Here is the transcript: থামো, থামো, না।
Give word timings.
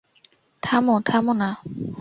থামো, 0.63 0.95
থামো, 1.05 1.33
না। 1.33 1.49